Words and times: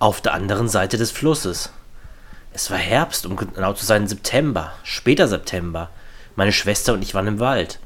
auf 0.00 0.22
der 0.22 0.32
anderen 0.32 0.68
Seite 0.68 0.96
des 0.96 1.10
Flusses. 1.10 1.72
Es 2.54 2.70
war 2.70 2.78
Herbst, 2.78 3.26
um 3.26 3.36
genau 3.36 3.74
zu 3.74 3.84
sein 3.84 4.08
September, 4.08 4.72
später 4.82 5.28
September. 5.28 5.90
Meine 6.36 6.52
Schwester 6.52 6.94
und 6.94 7.02
ich 7.02 7.14
waren 7.14 7.26
im 7.26 7.38
Wald. 7.38 7.78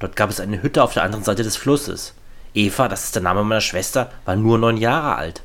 Dort 0.00 0.16
gab 0.16 0.30
es 0.30 0.40
eine 0.40 0.62
Hütte 0.62 0.82
auf 0.82 0.94
der 0.94 1.04
anderen 1.04 1.24
Seite 1.24 1.44
des 1.44 1.56
Flusses. 1.56 2.14
Eva, 2.54 2.88
das 2.88 3.04
ist 3.04 3.14
der 3.14 3.22
Name 3.22 3.44
meiner 3.44 3.60
Schwester, 3.60 4.10
war 4.24 4.34
nur 4.34 4.58
neun 4.58 4.78
Jahre 4.78 5.14
alt. 5.14 5.42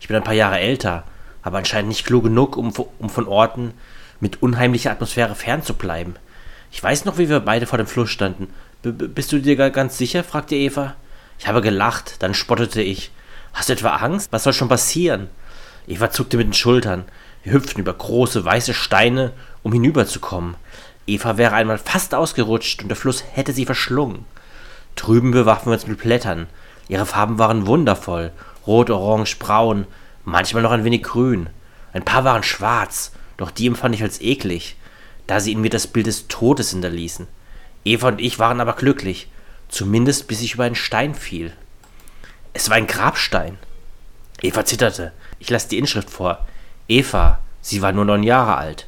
Ich 0.00 0.08
bin 0.08 0.16
ein 0.16 0.24
paar 0.24 0.34
Jahre 0.34 0.58
älter, 0.58 1.04
aber 1.42 1.58
anscheinend 1.58 1.90
nicht 1.90 2.04
klug 2.04 2.24
genug, 2.24 2.56
um, 2.56 2.72
um 2.98 3.08
von 3.08 3.28
Orten 3.28 3.72
mit 4.18 4.42
unheimlicher 4.42 4.90
Atmosphäre 4.90 5.36
fernzubleiben. 5.36 6.16
Ich 6.72 6.82
weiß 6.82 7.04
noch, 7.04 7.18
wie 7.18 7.28
wir 7.28 7.38
beide 7.38 7.66
vor 7.66 7.78
dem 7.78 7.86
Fluss 7.86 8.10
standen. 8.10 8.52
B 8.82 8.90
bist 8.90 9.30
du 9.30 9.38
dir 9.38 9.70
ganz 9.70 9.96
sicher? 9.96 10.24
fragte 10.24 10.56
Eva. 10.56 10.96
Ich 11.38 11.46
habe 11.46 11.62
gelacht, 11.62 12.16
dann 12.20 12.34
spottete 12.34 12.82
ich. 12.82 13.12
Hast 13.52 13.68
du 13.68 13.74
etwa 13.74 13.96
Angst? 13.96 14.32
Was 14.32 14.42
soll 14.42 14.52
schon 14.52 14.68
passieren? 14.68 15.28
Eva 15.88 16.10
zuckte 16.10 16.36
mit 16.36 16.46
den 16.46 16.52
Schultern. 16.52 17.04
Wir 17.42 17.54
hüpften 17.54 17.80
über 17.80 17.94
große 17.94 18.44
weiße 18.44 18.74
Steine, 18.74 19.32
um 19.62 19.72
hinüberzukommen. 19.72 20.54
Eva 21.06 21.38
wäre 21.38 21.54
einmal 21.54 21.78
fast 21.78 22.14
ausgerutscht 22.14 22.82
und 22.82 22.88
der 22.88 22.96
Fluss 22.96 23.24
hätte 23.32 23.54
sie 23.54 23.64
verschlungen. 23.64 24.26
Drüben 24.96 25.30
bewarfen 25.30 25.66
wir 25.66 25.72
uns 25.72 25.86
mit 25.86 25.98
Blättern. 25.98 26.46
Ihre 26.88 27.06
Farben 27.06 27.38
waren 27.38 27.66
wundervoll. 27.66 28.32
Rot, 28.66 28.90
orange, 28.90 29.38
braun, 29.38 29.86
manchmal 30.24 30.62
noch 30.62 30.72
ein 30.72 30.84
wenig 30.84 31.02
grün. 31.02 31.48
Ein 31.94 32.04
paar 32.04 32.24
waren 32.24 32.42
schwarz, 32.42 33.12
doch 33.38 33.50
die 33.50 33.66
empfand 33.66 33.94
ich 33.94 34.02
als 34.02 34.20
eklig, 34.20 34.76
da 35.26 35.40
sie 35.40 35.52
in 35.52 35.62
mir 35.62 35.70
das 35.70 35.86
Bild 35.86 36.06
des 36.06 36.28
Todes 36.28 36.70
hinterließen. 36.70 37.26
Eva 37.84 38.08
und 38.08 38.20
ich 38.20 38.38
waren 38.38 38.60
aber 38.60 38.74
glücklich, 38.74 39.30
zumindest 39.68 40.28
bis 40.28 40.42
ich 40.42 40.54
über 40.54 40.64
einen 40.64 40.74
Stein 40.74 41.14
fiel. 41.14 41.52
Es 42.52 42.68
war 42.68 42.76
ein 42.76 42.86
Grabstein. 42.86 43.56
Eva 44.42 44.64
zitterte. 44.64 45.12
Ich 45.38 45.50
las 45.50 45.68
die 45.68 45.78
Inschrift 45.78 46.10
vor. 46.10 46.46
Eva, 46.88 47.40
sie 47.60 47.82
war 47.82 47.92
nur 47.92 48.04
neun 48.04 48.22
Jahre 48.22 48.56
alt. 48.56 48.86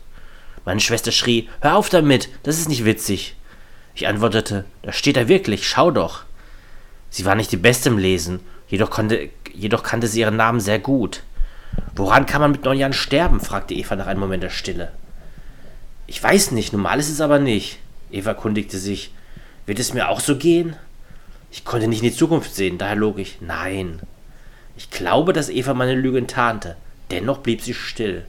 Meine 0.64 0.80
Schwester 0.80 1.12
schrie, 1.12 1.48
hör 1.60 1.76
auf 1.76 1.88
damit, 1.88 2.28
das 2.42 2.58
ist 2.58 2.68
nicht 2.68 2.84
witzig. 2.84 3.36
Ich 3.94 4.06
antwortete, 4.06 4.64
da 4.82 4.92
steht 4.92 5.16
er 5.16 5.28
wirklich, 5.28 5.68
schau 5.68 5.90
doch. 5.90 6.24
Sie 7.10 7.24
war 7.24 7.34
nicht 7.34 7.50
die 7.50 7.56
Beste 7.56 7.88
im 7.88 7.98
Lesen, 7.98 8.40
jedoch, 8.68 8.90
konnte, 8.90 9.30
jedoch 9.52 9.82
kannte 9.82 10.06
sie 10.06 10.20
ihren 10.20 10.36
Namen 10.36 10.60
sehr 10.60 10.78
gut. 10.78 11.22
Woran 11.94 12.26
kann 12.26 12.40
man 12.40 12.52
mit 12.52 12.64
neun 12.64 12.78
Jahren 12.78 12.92
sterben? 12.92 13.40
fragte 13.40 13.74
Eva 13.74 13.96
nach 13.96 14.06
einem 14.06 14.20
Moment 14.20 14.42
der 14.42 14.50
Stille. 14.50 14.92
Ich 16.06 16.22
weiß 16.22 16.52
nicht, 16.52 16.72
normal 16.72 16.98
ist 16.98 17.10
es 17.10 17.20
aber 17.20 17.38
nicht. 17.38 17.78
Eva 18.10 18.34
kundigte 18.34 18.78
sich. 18.78 19.12
Wird 19.66 19.78
es 19.78 19.94
mir 19.94 20.08
auch 20.08 20.20
so 20.20 20.36
gehen? 20.36 20.76
Ich 21.50 21.64
konnte 21.64 21.88
nicht 21.88 22.02
in 22.02 22.10
die 22.10 22.16
Zukunft 22.16 22.54
sehen, 22.54 22.78
daher 22.78 22.96
log 22.96 23.18
ich. 23.18 23.38
Nein. 23.40 24.00
Ich 24.76 24.90
glaube, 24.90 25.32
dass 25.32 25.48
Eva 25.48 25.74
meine 25.74 25.94
Lüge 25.94 26.18
enttarnte. 26.18 26.76
Dennoch 27.10 27.38
blieb 27.38 27.62
sie 27.62 27.74
still. 27.74 28.24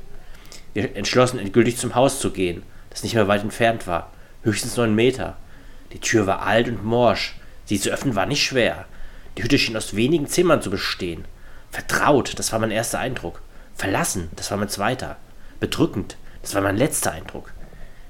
Wir 0.73 0.95
entschlossen, 0.95 1.39
endgültig 1.39 1.77
zum 1.77 1.95
Haus 1.95 2.19
zu 2.19 2.31
gehen, 2.31 2.63
das 2.89 3.03
nicht 3.03 3.15
mehr 3.15 3.27
weit 3.27 3.43
entfernt 3.43 3.87
war, 3.87 4.11
höchstens 4.43 4.77
neun 4.77 4.95
Meter. 4.95 5.37
Die 5.93 5.99
Tür 5.99 6.27
war 6.27 6.43
alt 6.43 6.67
und 6.67 6.83
morsch. 6.83 7.35
Sie 7.65 7.79
zu 7.79 7.89
öffnen 7.89 8.15
war 8.15 8.25
nicht 8.25 8.43
schwer. 8.43 8.85
Die 9.37 9.43
Hütte 9.43 9.57
schien 9.57 9.77
aus 9.77 9.95
wenigen 9.95 10.27
Zimmern 10.27 10.61
zu 10.61 10.69
bestehen. 10.69 11.25
Vertraut, 11.69 12.37
das 12.37 12.51
war 12.51 12.59
mein 12.59 12.71
erster 12.71 12.99
Eindruck. 12.99 13.41
Verlassen, 13.75 14.29
das 14.35 14.51
war 14.51 14.57
mein 14.57 14.69
zweiter. 14.69 15.17
Bedrückend, 15.59 16.17
das 16.41 16.53
war 16.55 16.61
mein 16.61 16.77
letzter 16.77 17.11
Eindruck. 17.11 17.51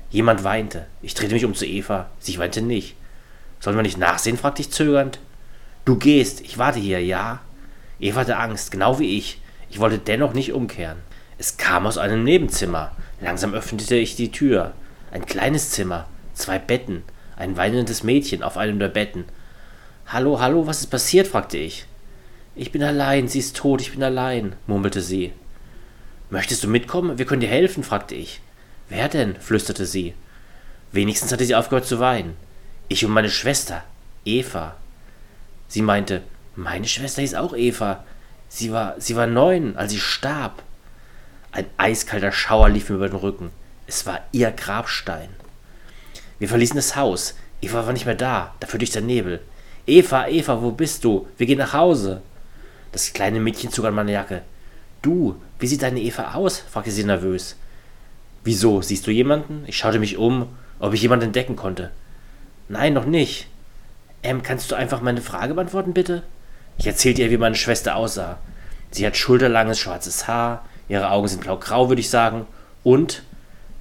Jemand 0.09 0.43
weinte. 0.43 0.87
Ich 1.01 1.13
drehte 1.13 1.33
mich 1.33 1.45
um 1.45 1.55
zu 1.55 1.65
Eva. 1.65 2.09
Sie 2.19 2.37
weinte 2.37 2.61
nicht. 2.61 2.95
Sollen 3.59 3.77
wir 3.77 3.83
nicht 3.83 3.97
nachsehen? 3.97 4.37
fragte 4.37 4.61
ich 4.61 4.71
zögernd. 4.71 5.19
Du 5.85 5.95
gehst, 5.95 6.41
ich 6.41 6.57
warte 6.57 6.79
hier, 6.79 7.03
ja? 7.03 7.39
Eva 8.01 8.21
hatte 8.21 8.37
Angst, 8.37 8.71
genau 8.71 8.99
wie 8.99 9.17
ich. 9.17 9.39
Ich 9.69 9.79
wollte 9.79 9.99
dennoch 9.99 10.33
nicht 10.33 10.51
umkehren. 10.51 10.97
Es 11.37 11.57
kam 11.57 11.85
aus 11.85 11.97
einem 11.97 12.23
Nebenzimmer. 12.23 12.91
Langsam 13.21 13.53
öffnete 13.53 13.95
ich 13.95 14.15
die 14.15 14.31
Tür. 14.31 14.73
Ein 15.11 15.25
kleines 15.25 15.69
Zimmer, 15.69 16.07
zwei 16.33 16.57
Betten, 16.57 17.03
ein 17.35 17.57
weinendes 17.57 18.03
Mädchen 18.03 18.43
auf 18.43 18.57
einem 18.57 18.79
der 18.79 18.87
Betten. 18.87 19.25
Hallo, 20.07 20.39
hallo, 20.39 20.67
was 20.67 20.81
ist 20.81 20.87
passiert? 20.87 21.27
fragte 21.27 21.57
ich. 21.57 21.85
Ich 22.55 22.71
bin 22.71 22.83
allein, 22.83 23.27
sie 23.27 23.39
ist 23.39 23.55
tot, 23.55 23.81
ich 23.81 23.91
bin 23.91 24.03
allein, 24.03 24.55
murmelte 24.67 25.01
sie. 25.01 25.31
Möchtest 26.29 26.63
du 26.63 26.67
mitkommen? 26.67 27.17
Wir 27.17 27.25
können 27.25 27.41
dir 27.41 27.47
helfen, 27.47 27.83
fragte 27.83 28.15
ich. 28.15 28.41
Wer 28.89 29.09
denn? 29.09 29.35
flüsterte 29.35 29.85
sie. 29.85 30.13
Wenigstens 30.91 31.31
hatte 31.31 31.45
sie 31.45 31.55
aufgehört 31.55 31.85
zu 31.85 31.99
weinen. 31.99 32.35
Ich 32.87 33.05
und 33.05 33.11
meine 33.11 33.29
Schwester, 33.29 33.83
Eva. 34.25 34.75
Sie 35.67 35.81
meinte, 35.81 36.23
meine 36.61 36.87
Schwester 36.87 37.21
hieß 37.21 37.33
auch 37.33 37.55
Eva. 37.55 38.03
Sie 38.47 38.71
war, 38.71 38.95
sie 38.99 39.15
war 39.15 39.27
neun, 39.27 39.75
als 39.77 39.91
sie 39.91 39.99
starb. 39.99 40.61
Ein 41.51 41.65
eiskalter 41.77 42.31
Schauer 42.31 42.69
lief 42.69 42.89
mir 42.89 42.97
über 42.97 43.09
den 43.09 43.17
Rücken. 43.17 43.51
Es 43.87 44.05
war 44.05 44.19
ihr 44.31 44.51
Grabstein. 44.51 45.29
Wir 46.39 46.47
verließen 46.47 46.75
das 46.75 46.95
Haus. 46.95 47.35
Eva 47.61 47.85
war 47.85 47.93
nicht 47.93 48.05
mehr 48.05 48.15
da, 48.15 48.53
dafür 48.59 48.77
durch 48.77 48.91
der 48.91 49.01
Nebel. 49.01 49.41
Eva, 49.87 50.27
Eva, 50.27 50.61
wo 50.61 50.71
bist 50.71 51.03
du? 51.03 51.27
Wir 51.37 51.47
gehen 51.47 51.57
nach 51.57 51.73
Hause. 51.73 52.21
Das 52.91 53.11
kleine 53.13 53.39
Mädchen 53.39 53.71
zog 53.71 53.85
an 53.85 53.95
meine 53.95 54.11
Jacke. 54.11 54.43
Du, 55.01 55.41
wie 55.59 55.67
sieht 55.67 55.81
deine 55.81 55.99
Eva 55.99 56.35
aus? 56.35 56.59
fragte 56.59 56.91
sie 56.91 57.03
nervös. 57.03 57.55
Wieso, 58.43 58.81
siehst 58.81 59.07
du 59.07 59.11
jemanden? 59.11 59.63
Ich 59.65 59.77
schaute 59.77 59.99
mich 59.99 60.17
um, 60.17 60.47
ob 60.79 60.93
ich 60.93 61.01
jemanden 61.01 61.25
entdecken 61.25 61.55
konnte. 61.55 61.91
Nein, 62.69 62.93
noch 62.93 63.05
nicht. 63.05 63.47
Ähm, 64.23 64.43
kannst 64.43 64.71
du 64.71 64.75
einfach 64.75 65.01
meine 65.01 65.21
Frage 65.21 65.55
beantworten, 65.55 65.93
bitte? 65.93 66.23
Ich 66.81 66.87
erzählte 66.87 67.21
ihr, 67.21 67.29
wie 67.29 67.37
meine 67.37 67.53
Schwester 67.53 67.95
aussah. 67.95 68.39
Sie 68.89 69.05
hat 69.05 69.15
schulterlanges 69.15 69.77
schwarzes 69.77 70.27
Haar, 70.27 70.65
Ihre 70.89 71.11
Augen 71.11 71.27
sind 71.27 71.43
blau-grau, 71.43 71.89
würde 71.89 72.01
ich 72.01 72.09
sagen. 72.09 72.47
Und 72.81 73.21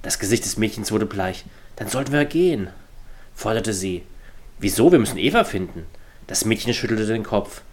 das 0.03 0.19
Gesicht 0.19 0.45
des 0.45 0.57
Mädchens 0.57 0.91
wurde 0.91 1.07
bleich. 1.07 1.43
Dann 1.77 1.87
sollten 1.87 2.11
wir 2.11 2.25
gehen, 2.25 2.69
forderte 3.33 3.73
sie. 3.73 4.03
Wieso? 4.59 4.91
Wir 4.91 4.99
müssen 4.99 5.17
Eva 5.17 5.45
finden. 5.45 5.87
Das 6.27 6.45
Mädchen 6.45 6.75
schüttelte 6.75 7.07
den 7.07 7.23
Kopf. 7.23 7.63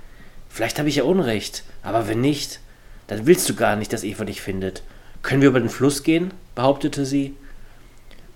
Vielleicht 0.48 0.78
habe 0.78 0.88
ich 0.88 0.96
ja 0.96 1.04
Unrecht, 1.04 1.62
aber 1.82 2.08
wenn 2.08 2.22
nicht, 2.22 2.60
dann 3.06 3.26
willst 3.26 3.46
du 3.50 3.54
gar 3.54 3.76
nicht, 3.76 3.92
dass 3.92 4.04
Eva 4.04 4.24
dich 4.24 4.40
findet. 4.40 4.82
Können 5.20 5.42
wir 5.42 5.50
über 5.50 5.60
den 5.60 5.68
Fluss 5.68 6.04
gehen? 6.04 6.32
behauptete 6.54 7.04
sie. 7.04 7.36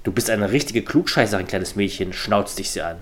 Du 0.02 0.12
bist 0.12 0.28
eine 0.28 0.52
richtige 0.52 0.82
Klugscheißerin, 0.82 1.46
kleines 1.46 1.74
Mädchen, 1.74 2.12
schnauzte 2.12 2.60
ich 2.60 2.70
sie 2.70 2.82
an. 2.82 2.98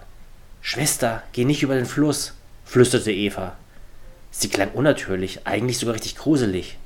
Schwester, 0.60 1.24
geh 1.32 1.44
nicht 1.44 1.64
über 1.64 1.74
den 1.74 1.86
Fluss, 1.86 2.34
flüsterte 2.64 3.10
Eva. 3.10 3.56
Sie 4.30 4.48
klang 4.48 4.70
unnatürlich, 4.70 5.46
eigentlich 5.46 5.78
sogar 5.78 5.94
richtig 5.94 6.16
gruselig. 6.16 6.78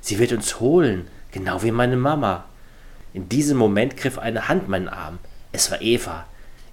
Sie 0.00 0.18
wird 0.18 0.32
uns 0.32 0.60
holen, 0.60 1.08
genau 1.32 1.62
wie 1.62 1.70
meine 1.70 1.96
Mama. 1.96 2.44
In 3.12 3.28
diesem 3.28 3.58
Moment 3.58 3.96
griff 3.96 4.18
eine 4.18 4.48
Hand 4.48 4.68
meinen 4.68 4.88
Arm. 4.88 5.18
Es 5.52 5.70
war 5.70 5.82
Eva. 5.82 6.26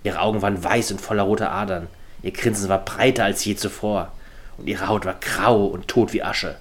Ihre 0.03 0.19
Augen 0.19 0.41
waren 0.41 0.63
weiß 0.63 0.91
und 0.91 1.01
voller 1.01 1.23
roter 1.23 1.51
Adern. 1.51 1.87
Ihr 2.21 2.31
Grinsen 2.31 2.69
war 2.69 2.83
breiter 2.83 3.23
als 3.23 3.43
je 3.43 3.55
zuvor. 3.55 4.11
Und 4.57 4.67
ihre 4.67 4.87
Haut 4.87 5.05
war 5.05 5.15
grau 5.19 5.65
und 5.65 5.87
tot 5.87 6.13
wie 6.13 6.23
Asche. 6.23 6.55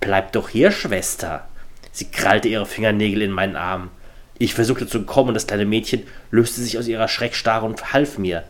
Bleib 0.00 0.32
doch 0.32 0.48
hier, 0.48 0.70
Schwester. 0.70 1.48
Sie 1.92 2.10
krallte 2.10 2.48
ihre 2.48 2.66
Fingernägel 2.66 3.22
in 3.22 3.30
meinen 3.30 3.56
Arm. 3.56 3.90
Ich 4.38 4.54
versuchte 4.54 4.86
zu 4.86 5.02
kommen 5.02 5.28
und 5.28 5.34
das 5.34 5.48
kleine 5.48 5.66
Mädchen 5.66 6.06
löste 6.30 6.60
sich 6.60 6.78
aus 6.78 6.86
ihrer 6.86 7.08
Schreckstarre 7.08 7.66
und 7.66 7.92
half 7.92 8.18
mir. 8.18 8.44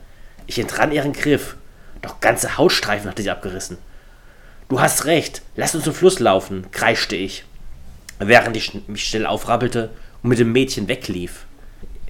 Ich 0.46 0.58
entrann 0.58 0.92
ihren 0.92 1.14
Griff. 1.14 1.56
Doch 2.02 2.20
ganze 2.20 2.58
Hautstreifen 2.58 3.08
hatte 3.10 3.22
sie 3.22 3.30
abgerissen. 3.30 3.78
Du 4.68 4.80
hast 4.80 5.06
recht, 5.06 5.40
lass 5.56 5.74
uns 5.74 5.84
zum 5.84 5.94
Fluss 5.94 6.18
laufen, 6.18 6.70
kreischte 6.72 7.16
ich, 7.16 7.46
während 8.18 8.54
ich 8.54 8.86
mich 8.86 9.04
schnell 9.04 9.24
aufrabbelte 9.24 9.88
und 10.22 10.28
mit 10.28 10.38
dem 10.38 10.52
Mädchen 10.52 10.88
weglief. 10.88 11.46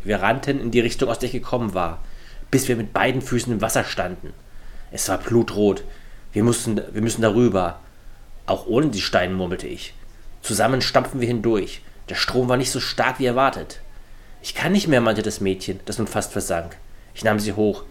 Wir 0.03 0.23
rannten 0.23 0.61
in 0.61 0.73
die 0.73 0.81
Richtung, 0.81 1.09
aus 1.09 1.21
der 1.21 1.29
ich 1.29 1.35
gekommen 1.35 1.75
war, 1.75 2.03
bis 2.51 2.67
wir 2.67 2.75
mit 2.75 2.93
beiden 2.93 3.23
Füßen 3.23 3.53
im 3.53 3.61
Wasser 3.61 3.85
standen. 3.85 4.33
Es 4.91 5.09
war 5.09 5.19
blutrot. 5.19 5.85
Wir 6.33 6.43
mussten, 6.43 6.81
wir 6.93 7.01
müssen 7.01 7.23
darüber. 7.23 7.79
Auch 8.47 8.67
ohne 8.67 8.89
die 8.89 9.03
Steine, 9.03 9.35
murmelte 9.35 9.69
ich. 9.69 9.95
Zusammen 10.43 10.83
stampfen 10.83 11.21
wir 11.21 11.29
hindurch. 11.29 11.83
Der 12.09 12.17
Strom 12.17 12.49
war 12.49 12.57
nicht 12.57 12.73
so 12.73 12.81
stark 12.81 13.21
wie 13.21 13.27
erwartet. 13.27 13.79
Ich 14.43 14.57
kann 14.57 14.73
nicht 14.73 14.89
mehr, 14.89 15.01
meinte 15.01 15.23
das 15.23 15.41
Mädchen, 15.41 15.79
das 15.85 15.99
nun 15.99 16.09
fast 16.09 16.33
versank. 16.33 16.77
Ich 17.15 17.23
nahm 17.23 17.39
sie 17.39 17.53
hoch. 17.53 17.85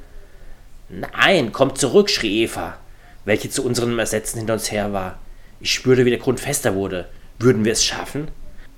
Nein, 0.89 1.53
komm 1.53 1.73
zurück, 1.73 2.09
schrie 2.09 2.43
Eva 2.43 2.79
welche 3.27 3.49
zu 3.49 3.65
unserem 3.65 3.99
Ersetzen 3.99 4.37
hinter 4.37 4.53
uns 4.53 4.71
her 4.71 4.93
war. 4.93 5.19
Ich 5.59 5.73
spürte, 5.73 6.05
wie 6.05 6.11
der 6.11 6.19
Grund 6.19 6.39
fester 6.39 6.75
wurde. 6.75 7.09
Würden 7.39 7.65
wir 7.65 7.73
es 7.73 7.83
schaffen? 7.83 8.29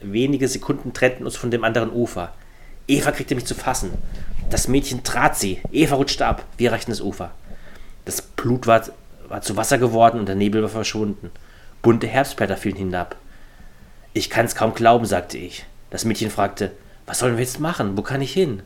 Wenige 0.01 0.47
Sekunden 0.47 0.91
trennten 0.91 1.23
uns 1.25 1.35
von 1.35 1.51
dem 1.51 1.63
anderen 1.63 1.91
Ufer. 1.91 2.33
Eva 2.87 3.11
kriegte 3.11 3.35
mich 3.35 3.45
zu 3.45 3.53
fassen. 3.53 3.91
Das 4.49 4.67
Mädchen 4.67 5.03
trat 5.03 5.37
sie. 5.37 5.61
Eva 5.71 5.97
rutschte 5.97 6.25
ab. 6.25 6.45
Wir 6.57 6.69
erreichten 6.69 6.89
das 6.89 6.99
Ufer. 6.99 7.29
Das 8.05 8.23
Blut 8.23 8.65
war, 8.65 8.81
war 9.27 9.43
zu 9.43 9.55
Wasser 9.55 9.77
geworden 9.77 10.19
und 10.19 10.25
der 10.25 10.35
Nebel 10.35 10.63
war 10.63 10.69
verschwunden. 10.69 11.29
Bunte 11.83 12.07
Herbstblätter 12.07 12.57
fielen 12.57 12.75
hinab. 12.75 13.17
Ich 14.13 14.31
kann 14.31 14.47
es 14.47 14.55
kaum 14.55 14.73
glauben, 14.73 15.05
sagte 15.05 15.37
ich. 15.37 15.67
Das 15.91 16.05
Mädchen 16.05 16.31
fragte, 16.31 16.71
was 17.05 17.19
sollen 17.19 17.37
wir 17.37 17.43
jetzt 17.43 17.59
machen? 17.59 17.95
Wo 17.95 18.01
kann 18.01 18.23
ich 18.23 18.33
hin? 18.33 18.63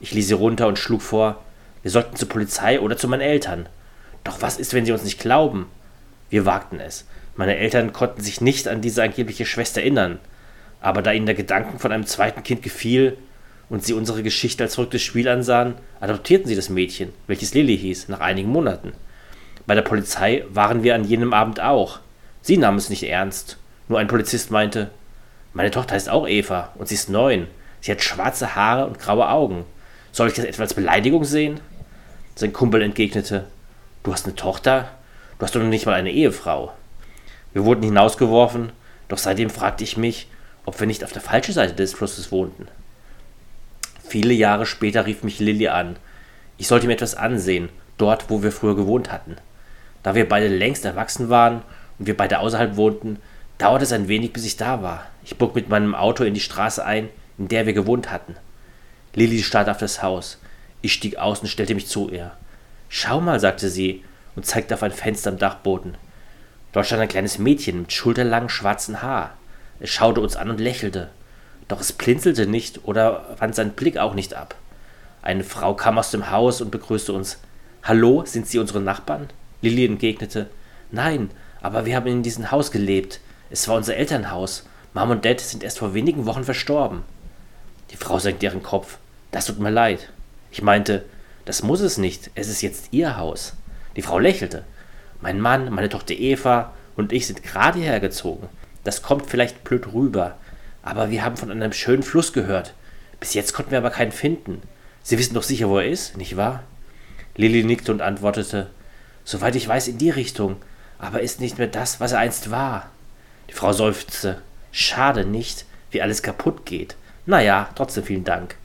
Ich 0.00 0.12
ließ 0.12 0.28
sie 0.28 0.34
runter 0.34 0.66
und 0.66 0.78
schlug 0.78 1.00
vor, 1.00 1.42
wir 1.80 1.90
sollten 1.90 2.16
zur 2.16 2.28
Polizei 2.28 2.78
oder 2.78 2.98
zu 2.98 3.08
meinen 3.08 3.22
Eltern. 3.22 3.70
Doch 4.24 4.40
was 4.40 4.58
ist, 4.58 4.72
wenn 4.72 4.86
sie 4.86 4.92
uns 4.92 5.04
nicht 5.04 5.20
glauben? 5.20 5.66
Wir 6.30 6.46
wagten 6.46 6.80
es. 6.80 7.04
Meine 7.36 7.56
Eltern 7.56 7.92
konnten 7.92 8.22
sich 8.22 8.40
nicht 8.40 8.68
an 8.68 8.80
diese 8.80 9.02
angebliche 9.02 9.46
Schwester 9.46 9.80
erinnern, 9.80 10.18
aber 10.80 11.02
da 11.02 11.12
ihnen 11.12 11.26
der 11.26 11.34
Gedanken 11.34 11.78
von 11.78 11.92
einem 11.92 12.06
zweiten 12.06 12.42
Kind 12.42 12.62
gefiel 12.62 13.16
und 13.68 13.84
sie 13.84 13.92
unsere 13.92 14.22
Geschichte 14.22 14.64
als 14.64 14.74
verrücktes 14.74 15.02
Spiel 15.02 15.28
ansahen, 15.28 15.74
adoptierten 16.00 16.46
sie 16.46 16.56
das 16.56 16.68
Mädchen, 16.68 17.12
welches 17.26 17.54
Lilly 17.54 17.76
hieß, 17.76 18.08
nach 18.08 18.20
einigen 18.20 18.50
Monaten. 18.50 18.92
Bei 19.66 19.74
der 19.74 19.82
Polizei 19.82 20.44
waren 20.50 20.82
wir 20.82 20.94
an 20.94 21.04
jenem 21.04 21.32
Abend 21.32 21.60
auch. 21.60 22.00
Sie 22.42 22.56
nahmen 22.56 22.78
es 22.78 22.90
nicht 22.90 23.04
ernst. 23.04 23.56
Nur 23.88 23.98
ein 23.98 24.08
Polizist 24.08 24.50
meinte, 24.50 24.90
meine 25.52 25.70
Tochter 25.70 25.94
heißt 25.94 26.10
auch 26.10 26.28
Eva 26.28 26.72
und 26.74 26.88
sie 26.88 26.94
ist 26.94 27.08
neun. 27.08 27.46
Sie 27.80 27.90
hat 27.90 28.02
schwarze 28.02 28.54
Haare 28.54 28.86
und 28.86 28.98
graue 28.98 29.28
Augen. 29.28 29.64
Soll 30.12 30.28
ich 30.28 30.34
das 30.34 30.44
etwa 30.44 30.62
als 30.62 30.74
Beleidigung 30.74 31.24
sehen? 31.24 31.60
Sein 32.34 32.52
Kumpel 32.52 32.82
entgegnete, 32.82 33.46
du 34.04 34.12
hast 34.12 34.26
eine 34.26 34.36
Tochter? 34.36 34.90
Du 35.38 35.44
hast 35.44 35.56
doch 35.56 35.60
noch 35.60 35.68
nicht 35.68 35.86
mal 35.86 35.94
eine 35.94 36.12
Ehefrau. 36.12 36.72
Wir 37.52 37.64
wurden 37.64 37.82
hinausgeworfen, 37.82 38.70
doch 39.08 39.18
seitdem 39.18 39.50
fragte 39.50 39.82
ich 39.82 39.96
mich, 39.96 40.28
ob 40.64 40.78
wir 40.78 40.86
nicht 40.86 41.02
auf 41.02 41.12
der 41.12 41.22
falschen 41.22 41.52
Seite 41.52 41.74
des 41.74 41.92
Flusses 41.92 42.30
wohnten. 42.30 42.68
Viele 44.06 44.32
Jahre 44.32 44.66
später 44.66 45.06
rief 45.06 45.24
mich 45.24 45.40
Lilly 45.40 45.68
an. 45.68 45.96
Ich 46.56 46.68
sollte 46.68 46.86
mir 46.86 46.92
etwas 46.92 47.16
ansehen, 47.16 47.68
dort, 47.98 48.30
wo 48.30 48.42
wir 48.42 48.52
früher 48.52 48.76
gewohnt 48.76 49.10
hatten. 49.10 49.36
Da 50.02 50.14
wir 50.14 50.28
beide 50.28 50.48
längst 50.48 50.84
erwachsen 50.84 51.30
waren 51.30 51.62
und 51.98 52.06
wir 52.06 52.16
beide 52.16 52.38
außerhalb 52.38 52.76
wohnten, 52.76 53.18
dauerte 53.58 53.84
es 53.84 53.92
ein 53.92 54.08
wenig, 54.08 54.32
bis 54.32 54.44
ich 54.44 54.56
da 54.56 54.82
war. 54.82 55.06
Ich 55.24 55.36
bog 55.38 55.54
mit 55.54 55.68
meinem 55.68 55.94
Auto 55.94 56.24
in 56.24 56.34
die 56.34 56.40
Straße 56.40 56.84
ein, 56.84 57.08
in 57.38 57.48
der 57.48 57.66
wir 57.66 57.72
gewohnt 57.72 58.10
hatten. 58.10 58.36
Lilly 59.14 59.42
starrte 59.42 59.70
auf 59.70 59.78
das 59.78 60.02
Haus. 60.02 60.38
Ich 60.82 60.92
stieg 60.92 61.16
aus 61.16 61.40
und 61.40 61.48
stellte 61.48 61.74
mich 61.74 61.86
zu 61.86 62.10
ihr. 62.10 62.32
Schau 62.96 63.20
mal, 63.20 63.40
sagte 63.40 63.70
sie 63.70 64.04
und 64.36 64.46
zeigte 64.46 64.72
auf 64.72 64.84
ein 64.84 64.92
Fenster 64.92 65.30
am 65.30 65.36
Dachboden. 65.36 65.96
Dort 66.70 66.86
stand 66.86 67.02
ein 67.02 67.08
kleines 67.08 67.40
Mädchen 67.40 67.80
mit 67.80 67.92
schulterlangen 67.92 68.48
schwarzen 68.48 69.02
Haar. 69.02 69.36
Es 69.80 69.90
schaute 69.90 70.20
uns 70.20 70.36
an 70.36 70.48
und 70.48 70.60
lächelte. 70.60 71.10
Doch 71.66 71.80
es 71.80 71.92
blinzelte 71.92 72.46
nicht 72.46 72.84
oder 72.84 73.34
wand 73.40 73.56
seinen 73.56 73.72
Blick 73.72 73.98
auch 73.98 74.14
nicht 74.14 74.34
ab. 74.34 74.54
Eine 75.22 75.42
Frau 75.42 75.74
kam 75.74 75.98
aus 75.98 76.12
dem 76.12 76.30
Haus 76.30 76.60
und 76.60 76.70
begrüßte 76.70 77.12
uns. 77.12 77.40
Hallo, 77.82 78.22
sind 78.26 78.46
Sie 78.46 78.60
unsere 78.60 78.80
Nachbarn? 78.80 79.28
Lilly 79.60 79.86
entgegnete. 79.86 80.48
Nein, 80.92 81.32
aber 81.62 81.86
wir 81.86 81.96
haben 81.96 82.06
in 82.06 82.22
diesem 82.22 82.52
Haus 82.52 82.70
gelebt. 82.70 83.18
Es 83.50 83.66
war 83.66 83.74
unser 83.74 83.96
Elternhaus. 83.96 84.68
Mom 84.92 85.10
und 85.10 85.24
Dad 85.24 85.40
sind 85.40 85.64
erst 85.64 85.80
vor 85.80 85.94
wenigen 85.94 86.26
Wochen 86.26 86.44
verstorben. 86.44 87.02
Die 87.90 87.96
Frau 87.96 88.20
senkte 88.20 88.46
ihren 88.46 88.62
Kopf. 88.62 88.98
Das 89.32 89.46
tut 89.46 89.58
mir 89.58 89.70
leid. 89.70 90.10
Ich 90.52 90.62
meinte, 90.62 91.04
das 91.44 91.62
muss 91.62 91.80
es 91.80 91.98
nicht. 91.98 92.30
Es 92.34 92.48
ist 92.48 92.62
jetzt 92.62 92.88
Ihr 92.92 93.16
Haus. 93.16 93.54
Die 93.96 94.02
Frau 94.02 94.18
lächelte. 94.18 94.64
Mein 95.20 95.40
Mann, 95.40 95.72
meine 95.72 95.88
Tochter 95.88 96.14
Eva 96.14 96.72
und 96.96 97.12
ich 97.12 97.26
sind 97.26 97.42
gerade 97.42 97.78
hierher 97.78 98.00
gezogen. 98.00 98.48
Das 98.82 99.02
kommt 99.02 99.26
vielleicht 99.26 99.64
blöd 99.64 99.92
rüber, 99.92 100.36
aber 100.82 101.10
wir 101.10 101.24
haben 101.24 101.36
von 101.36 101.50
einem 101.50 101.72
schönen 101.72 102.02
Fluss 102.02 102.32
gehört. 102.32 102.74
Bis 103.20 103.34
jetzt 103.34 103.52
konnten 103.54 103.70
wir 103.70 103.78
aber 103.78 103.90
keinen 103.90 104.12
finden. 104.12 104.62
Sie 105.02 105.18
wissen 105.18 105.34
doch 105.34 105.42
sicher, 105.42 105.68
wo 105.68 105.78
er 105.78 105.88
ist, 105.88 106.16
nicht 106.16 106.36
wahr? 106.36 106.62
Lilly 107.36 107.64
nickte 107.64 107.92
und 107.92 108.02
antwortete, 108.02 108.70
soweit 109.24 109.56
ich 109.56 109.66
weiß, 109.66 109.88
in 109.88 109.98
die 109.98 110.10
Richtung, 110.10 110.56
aber 110.98 111.20
ist 111.20 111.40
nicht 111.40 111.58
mehr 111.58 111.66
das, 111.66 112.00
was 112.00 112.12
er 112.12 112.18
einst 112.18 112.50
war. 112.50 112.90
Die 113.48 113.54
Frau 113.54 113.72
seufzte. 113.72 114.40
Schade 114.72 115.24
nicht, 115.24 115.66
wie 115.90 116.02
alles 116.02 116.22
kaputt 116.22 116.66
geht. 116.66 116.96
Naja, 117.26 117.70
trotzdem 117.74 118.04
vielen 118.04 118.24
Dank. 118.24 118.56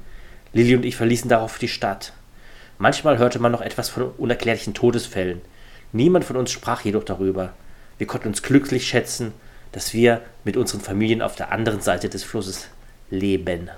Lilly 0.53 0.75
und 0.75 0.85
ich 0.85 0.95
verließen 0.95 1.29
darauf 1.29 1.57
die 1.57 1.67
Stadt. 1.67 2.13
Manchmal 2.81 3.17
hörte 3.17 3.39
man 3.39 3.51
noch 3.51 3.59
etwas 3.59 3.89
von 3.89 4.11
unerklärlichen 4.17 4.73
Todesfällen. 4.73 5.41
Niemand 5.91 6.23
von 6.23 6.37
uns 6.37 6.49
sprach 6.49 6.85
jedoch 6.85 7.03
darüber. 7.03 7.51
Wir 7.97 8.07
konnten 8.07 8.29
uns 8.29 8.41
glücklich 8.41 8.87
schätzen, 8.87 9.33
dass 9.73 9.93
wir 9.93 10.21
mit 10.45 10.55
unseren 10.55 10.79
Familien 10.79 11.21
auf 11.21 11.35
der 11.35 11.51
anderen 11.51 11.81
Seite 11.81 12.07
des 12.07 12.23
Flusses 12.23 12.69
leben. 13.09 13.69